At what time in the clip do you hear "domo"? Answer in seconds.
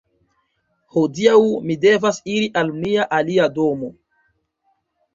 3.63-3.95